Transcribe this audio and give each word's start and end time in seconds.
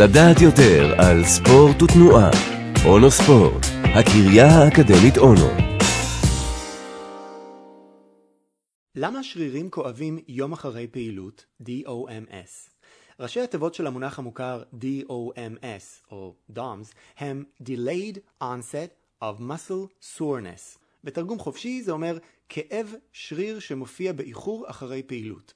לדעת 0.00 0.40
יותר 0.40 0.94
על 0.98 1.24
ספורט 1.24 1.82
ותנועה. 1.82 2.30
אונו 2.86 3.10
ספורט, 3.10 3.66
הקריה 3.82 4.46
האקדמית 4.46 5.18
אונו. 5.18 5.48
למה 8.94 9.22
שרירים 9.22 9.70
כואבים 9.70 10.18
יום 10.28 10.52
אחרי 10.52 10.86
פעילות, 10.86 11.44
DOMS? 11.62 12.70
ראשי 13.20 13.40
התיבות 13.40 13.74
של 13.74 13.86
המונח 13.86 14.18
המוכר 14.18 14.62
DOMS, 14.80 16.10
או 16.10 16.34
DOMS, 16.56 16.94
הם 17.18 17.44
Delayed 17.62 18.42
Onset 18.42 19.22
of 19.24 19.40
Muscle 19.40 20.16
Soreness. 20.18 20.78
בתרגום 21.04 21.38
חופשי 21.38 21.82
זה 21.82 21.92
אומר 21.92 22.18
כאב 22.48 22.94
שריר 23.12 23.58
שמופיע 23.58 24.12
באיחור 24.12 24.64
אחרי 24.70 25.02
פעילות. 25.02 25.52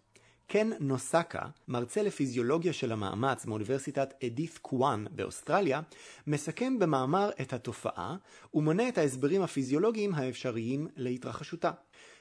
קן 0.47 0.71
נוסקה, 0.81 1.43
מרצה 1.69 2.03
לפיזיולוגיה 2.03 2.73
של 2.73 2.93
המאמץ 2.93 3.47
מאוניברסיטת 3.47 4.15
אדית 4.25 4.59
קוואן 4.59 5.05
באוסטרליה, 5.11 5.81
מסכם 6.27 6.79
במאמר 6.79 7.31
את 7.41 7.53
התופעה 7.53 8.17
ומונה 8.55 8.89
את 8.89 8.99
ההסברים 8.99 9.43
הפיזיולוגיים 9.43 10.15
האפשריים 10.15 10.89
להתרחשותה. 10.97 11.71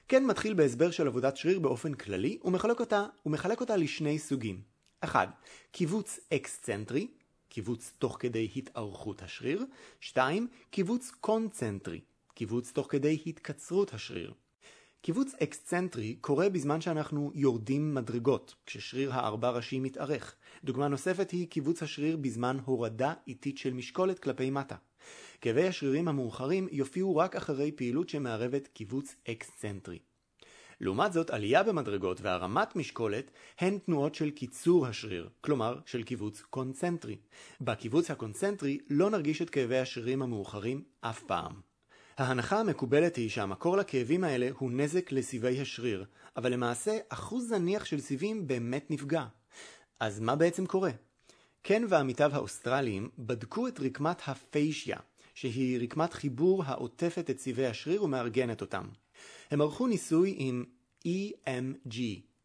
קן 0.07 0.23
מתחיל 0.25 0.53
בהסבר 0.53 0.91
של 0.91 1.07
עבודת 1.07 1.37
שריר 1.37 1.59
באופן 1.59 1.93
כללי 1.93 2.37
ומחלק 2.43 2.79
אותה, 2.79 3.05
ומחלק 3.25 3.61
אותה 3.61 3.75
לשני 3.77 4.19
סוגים. 4.19 4.61
1. 4.99 5.29
כיווץ 5.71 6.19
אקסצנטרי, 6.33 7.07
כיווץ 7.49 7.93
תוך 7.99 8.17
כדי 8.19 8.47
התארכות 8.55 9.21
השריר. 9.21 9.65
2. 9.99 10.47
כיווץ 10.69 11.11
קונצנטרי, 11.21 11.99
כיווץ 12.33 12.71
תוך 12.71 12.87
כדי 12.89 13.17
התקצרות 13.25 13.93
השריר. 13.93 14.33
כיווץ 15.03 15.35
אקסצנטרי 15.43 16.15
קורה 16.15 16.49
בזמן 16.49 16.81
שאנחנו 16.81 17.31
יורדים 17.35 17.93
מדרגות, 17.93 18.55
כששריר 18.65 19.13
הארבע 19.13 19.49
ראשי 19.49 19.79
מתארך. 19.79 20.35
דוגמה 20.63 20.87
נוספת 20.87 21.31
היא 21.31 21.47
כיווץ 21.47 21.83
השריר 21.83 22.17
בזמן 22.17 22.57
הורדה 22.65 23.13
איטית 23.27 23.57
של 23.57 23.73
משקולת 23.73 24.19
כלפי 24.19 24.49
מטה. 24.49 24.75
כאבי 25.41 25.67
השרירים 25.67 26.07
המאוחרים 26.07 26.67
יופיעו 26.71 27.15
רק 27.15 27.35
אחרי 27.35 27.71
פעילות 27.71 28.09
שמערבת 28.09 28.67
כיווץ 28.67 29.15
אקסצנטרי. 29.29 29.99
לעומת 30.81 31.13
זאת, 31.13 31.29
עלייה 31.29 31.63
במדרגות 31.63 32.21
והרמת 32.21 32.75
משקולת 32.75 33.31
הן 33.59 33.77
תנועות 33.77 34.15
של 34.15 34.29
קיצור 34.29 34.87
השריר, 34.87 35.29
כלומר 35.41 35.79
של 35.85 36.03
כיווץ 36.03 36.41
קונצנטרי. 36.41 37.17
בכיווץ 37.61 38.11
הקונצנטרי 38.11 38.77
לא 38.89 39.09
נרגיש 39.09 39.41
את 39.41 39.49
כאבי 39.49 39.77
השרירים 39.77 40.21
המאוחרים 40.21 40.83
אף 41.01 41.23
פעם. 41.23 41.70
ההנחה 42.17 42.59
המקובלת 42.59 43.15
היא 43.15 43.29
שהמקור 43.29 43.77
לכאבים 43.77 44.23
האלה 44.23 44.49
הוא 44.57 44.71
נזק 44.71 45.11
לסיבי 45.11 45.61
השריר, 45.61 46.05
אבל 46.37 46.53
למעשה 46.53 46.97
אחוז 47.09 47.49
זניח 47.49 47.85
של 47.85 47.99
סיבים 47.99 48.47
באמת 48.47 48.91
נפגע. 48.91 49.25
אז 49.99 50.19
מה 50.19 50.35
בעצם 50.35 50.65
קורה? 50.65 50.91
קן 51.61 51.83
ועמיתיו 51.89 52.31
האוסטרליים 52.33 53.09
בדקו 53.19 53.67
את 53.67 53.79
רקמת 53.79 54.21
ה 54.27 54.36
fascia, 54.36 54.97
שהיא 55.33 55.79
רקמת 55.83 56.13
חיבור 56.13 56.63
העוטפת 56.65 57.29
את 57.29 57.39
סיבי 57.39 57.65
השריר 57.65 58.03
ומארגנת 58.03 58.61
אותם. 58.61 58.85
הם 59.51 59.61
ערכו 59.61 59.87
ניסוי 59.87 60.35
עם 60.37 60.65
EMG, 61.07 61.97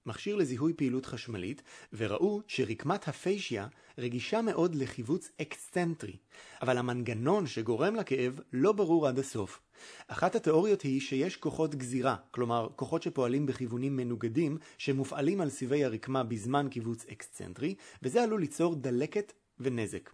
מכשיר 0.06 0.36
לזיהוי 0.36 0.72
פעילות 0.72 1.06
חשמלית, 1.06 1.62
וראו 1.92 2.40
שרקמת 2.46 3.08
ה 3.08 3.16
fascia 3.16 3.66
רגישה 3.98 4.42
מאוד 4.42 4.74
לכיווץ 4.74 5.30
אקסצנטרי, 5.42 6.16
אבל 6.62 6.78
המנגנון 6.78 7.46
שגורם 7.46 7.96
לכאב 7.96 8.40
לא 8.52 8.72
ברור 8.72 9.08
עד 9.08 9.18
הסוף. 9.18 9.60
אחת 10.08 10.34
התיאוריות 10.34 10.82
היא 10.82 11.00
שיש 11.00 11.36
כוחות 11.36 11.74
גזירה, 11.74 12.16
כלומר 12.30 12.68
כוחות 12.76 13.02
שפועלים 13.02 13.46
בכיוונים 13.46 13.96
מנוגדים, 13.96 14.58
שמופעלים 14.78 15.40
על 15.40 15.50
סיבי 15.50 15.84
הרקמה 15.84 16.22
בזמן 16.22 16.68
קיבוץ 16.70 17.06
אקסצנטרי, 17.12 17.74
וזה 18.02 18.22
עלול 18.22 18.40
ליצור 18.40 18.74
דלקת 18.74 19.32
ונזק. 19.60 20.10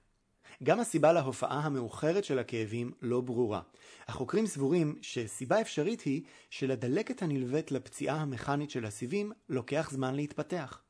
גם 0.63 0.81
הסיבה 0.81 1.13
להופעה 1.13 1.61
המאוחרת 1.61 2.25
של 2.25 2.39
הכאבים 2.39 2.93
לא 3.03 3.21
ברורה. 3.21 3.61
החוקרים 4.09 4.47
סבורים 4.47 4.99
שסיבה 5.03 5.61
אפשרית 5.61 6.01
היא 6.01 6.23
שלדלקת 6.51 7.23
הנלווית 7.23 7.73
לפציעה 7.73 8.17
המכנית 8.17 8.71
של 8.71 8.85
הסיבים 8.85 9.33
לוקח 9.49 9.91
זמן 9.93 10.15
להתפתח. 10.15 10.83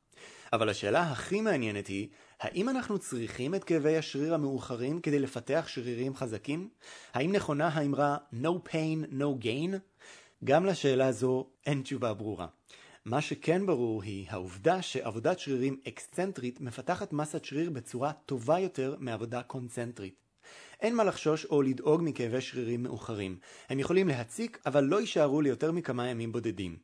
אבל 0.53 0.69
השאלה 0.69 1.11
הכי 1.11 1.41
מעניינת 1.41 1.87
היא, 1.87 2.07
האם 2.39 2.69
אנחנו 2.69 2.99
צריכים 2.99 3.55
את 3.55 3.63
כאבי 3.63 3.97
השריר 3.97 4.33
המאוחרים 4.33 5.01
כדי 5.01 5.19
לפתח 5.19 5.65
שרירים 5.67 6.15
חזקים? 6.15 6.69
האם 7.13 7.31
נכונה 7.31 7.67
האמרה 7.67 8.17
no 8.43 8.69
pain 8.69 9.13
no 9.13 9.43
gain? 9.43 9.77
גם 10.43 10.65
לשאלה 10.65 11.11
זו 11.11 11.47
אין 11.65 11.81
תשובה 11.81 12.13
ברורה. 12.13 12.47
מה 13.05 13.21
שכן 13.21 13.65
ברור 13.65 14.03
היא 14.03 14.25
העובדה 14.29 14.81
שעבודת 14.81 15.39
שרירים 15.39 15.77
אקסצנטרית 15.87 16.61
מפתחת 16.61 17.13
מסת 17.13 17.45
שריר 17.45 17.69
בצורה 17.69 18.11
טובה 18.25 18.59
יותר 18.59 18.95
מעבודה 18.99 19.43
קונצנטרית. 19.43 20.15
אין 20.79 20.95
מה 20.95 21.03
לחשוש 21.03 21.45
או 21.45 21.61
לדאוג 21.61 22.01
מכאבי 22.03 22.41
שרירים 22.41 22.83
מאוחרים. 22.83 23.37
הם 23.69 23.79
יכולים 23.79 24.07
להציק, 24.07 24.59
אבל 24.65 24.83
לא 24.83 25.01
יישארו 25.01 25.41
ליותר 25.41 25.71
מכמה 25.71 26.07
ימים 26.07 26.31
בודדים. 26.31 26.77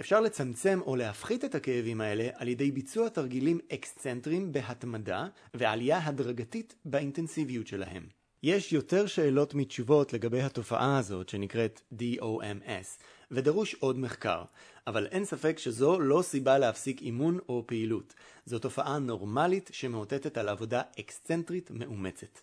אפשר 0.00 0.20
לצמצם 0.20 0.80
או 0.86 0.96
להפחית 0.96 1.44
את 1.44 1.54
הכאבים 1.54 2.00
האלה 2.00 2.28
על 2.34 2.48
ידי 2.48 2.70
ביצוע 2.70 3.08
תרגילים 3.08 3.58
אקסצנטריים 3.72 4.52
בהתמדה 4.52 5.26
ועלייה 5.54 6.06
הדרגתית 6.06 6.74
באינטנסיביות 6.84 7.66
שלהם. 7.66 8.06
יש 8.46 8.72
יותר 8.72 9.06
שאלות 9.06 9.54
מתשובות 9.54 10.12
לגבי 10.12 10.42
התופעה 10.42 10.98
הזאת 10.98 11.28
שנקראת 11.28 11.80
DOMS, 11.98 13.02
ודרוש 13.30 13.74
עוד 13.74 13.98
מחקר, 13.98 14.42
אבל 14.86 15.06
אין 15.06 15.24
ספק 15.24 15.58
שזו 15.58 16.00
לא 16.00 16.22
סיבה 16.22 16.58
להפסיק 16.58 17.02
אימון 17.02 17.38
או 17.48 17.64
פעילות. 17.66 18.14
זו 18.46 18.58
תופעה 18.58 18.98
נורמלית 18.98 19.70
שמאותתת 19.72 20.38
על 20.38 20.48
עבודה 20.48 20.82
אקסצנטרית 21.00 21.70
מאומצת. 21.70 22.40